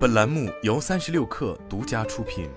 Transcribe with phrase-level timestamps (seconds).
[0.00, 2.48] 本栏目由三十六氪独家出品。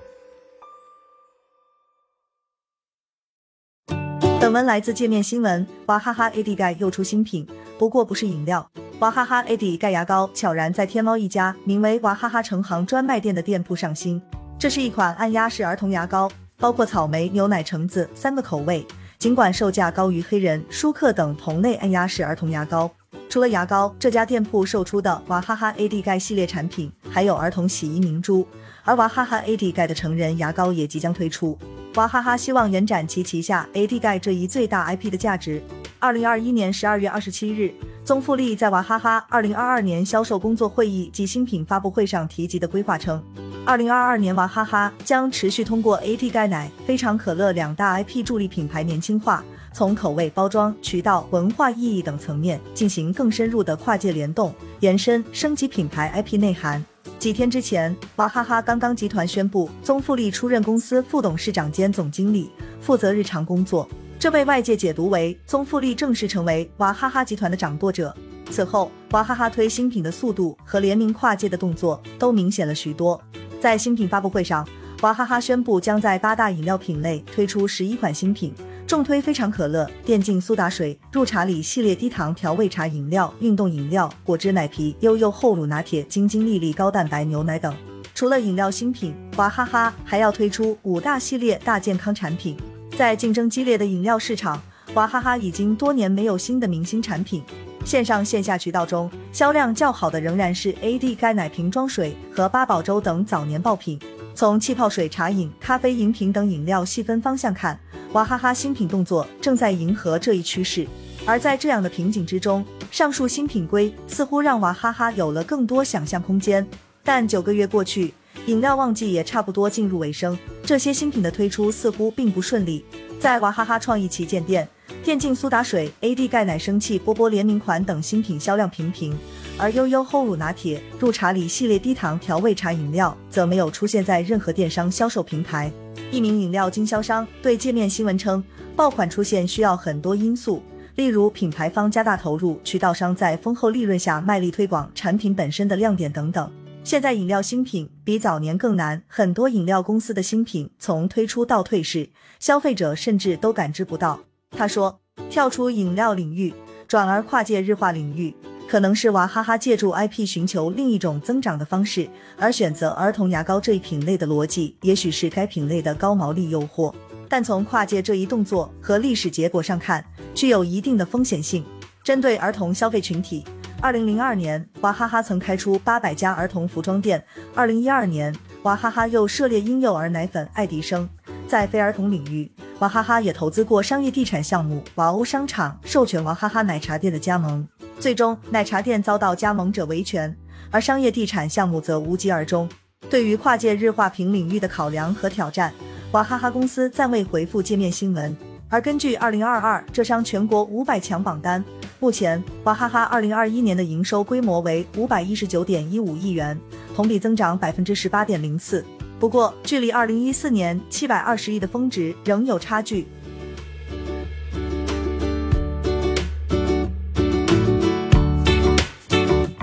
[4.39, 5.67] 本文来自界面新闻。
[5.87, 7.45] 娃哈哈 AD 钙又出新品，
[7.77, 8.65] 不过不是饮料。
[8.99, 14.21] 娃哈哈 AD 钙牙膏悄然在天猫一家名为娃哈哈成行专卖店的店铺上新。
[14.57, 18.87] 这是一款按压式儿童牙膏，包括草莓、牛奶、橙子三个口味。
[19.19, 22.89] 尽管售价高于黑人、舒克等同类按压式儿童牙膏。
[23.29, 28.47] 除了牙膏，这家店铺售出的娃哈哈 AD 钙系列产品还有儿童洗衣凝珠，
[28.83, 31.57] 而娃哈哈 AD 钙的成人牙膏也即将推出。
[31.95, 35.61] 娃哈哈希望延展其旗下 AD 钙这一最大 IP 的价值。
[35.99, 37.73] 二零二一年十二月二十七日，
[38.03, 43.23] 宗馥莉在娃哈哈二零二二年销售工作会议及新品发布会上提及的规划称，
[43.65, 49.43] 二零二二年娃哈哈将持续通过 AD 钙奶、非常可乐两大 IP 助力品牌年轻化。
[49.73, 56.83] 从口味、包装、渠道、文化意义等层面进行更深入的跨界联动、延伸、升级品牌 IP 内涵。
[57.17, 63.89] 几天之前，娃哈哈刚刚集团宣布，宗馥莉出任公司副董事长兼总经理，负责日常工作。
[64.19, 68.15] 这被外界解读为宗馥莉正式成为娃哈哈集团的掌舵者。
[68.51, 73.19] 此后，娃哈哈推新品的速度和联名跨界的动作都明显了许多。
[73.59, 74.67] 在新品发布会上，
[75.01, 78.53] 娃哈哈宣布将在八大饮料品类推出十一款新品。
[78.93, 87.75] 重推非常可乐、电竞苏打水、入茶里系列低糖调味茶饮料、运动饮料、果汁奶皮、悠悠厚乳拿铁、晶晶丽丽高蛋白牛奶等。
[88.13, 92.55] 除了饮料新品，娃哈哈还要推出五大系列大健康产品。
[92.95, 94.61] 在竞争激烈的饮料市场，
[94.93, 97.43] 娃哈哈已经多年没有新的明星产品。
[97.83, 103.99] 线上线下渠道中销量较好的仍然是 AD 钙奶瓶装水和八宝粥等早年爆品。
[104.35, 107.79] 从气泡水、茶饮、咖啡饮品等饮料细分方向看。
[108.13, 110.87] 娃哈哈新品动作正在迎合这一趋势，
[111.25, 116.65] 而在这样的瓶颈之中，上述新品规似乎让娃哈哈有了更多想象空间。
[117.03, 118.13] 但九个月过去，
[118.45, 122.85] 饮料旺季也差不多进入尾声，这些新品的推出似乎并不顺利。
[123.19, 124.67] 在娃哈哈创意旗舰店，
[125.03, 129.17] 电竞苏打水、AD 钙奶、生气波波联名款等新品销量平平，
[129.57, 135.71] 而悠悠厚乳拿铁、入茶里系列低糖调味茶饮料则没有出现在任何电商销售平台。
[136.13, 138.43] 一名饮料经销商对界面新闻称，
[138.75, 140.61] 爆款出现需要很多因素，
[140.93, 146.51] 例如品牌方加大投入，渠道商在丰厚利润下卖力推广产品本身的亮点等等。
[146.83, 152.07] 现在饮料新品比早年更难，很多饮料公司的新品从推出到退市，
[152.39, 154.19] 消费者甚至都感知不到。
[154.51, 154.99] 他说，
[155.31, 156.53] 跳出饮料领域，
[156.87, 158.35] 转而跨界日化领域。
[158.67, 166.93] 可能是娃哈哈借助 IP 寻求另一种增长的方式，而选择儿童牙膏这一品类的逻辑，也许是该品类的高毛利诱惑。
[167.29, 170.03] 但从跨界这一动作和历史结果上看，
[170.33, 171.63] 具有一定的风险性。
[172.03, 173.45] 针对儿童消费群体，
[173.79, 177.23] 二零零二年娃哈哈曾开出八百家儿童服装店，
[177.55, 181.07] 二零一二年娃哈哈又涉猎婴幼儿奶粉爱迪生。
[181.47, 182.51] 在非儿童领域，
[182.83, 187.65] 娃哈哈也投资过商业地产项目娃欧商场，授权娃哈哈奶茶店的加盟。
[187.97, 190.35] 最终，奶茶店遭到加盟者维权，
[190.69, 192.67] 而商业地产项目则无疾而终。
[193.09, 195.73] 对于跨界日化品领域的考量和挑战，
[196.11, 198.35] 娃哈哈公司暂未回复界面新闻。
[198.67, 201.63] 而根据二零二二浙商全国五百强榜单，
[202.01, 206.59] 目前娃哈哈二零二一年的营收规模为五百一十九点一五亿元，
[206.93, 208.83] 同比增长百分之十八点零四。
[209.23, 213.07] 不过，距离二零一四年七百二十亿的峰值仍有差距。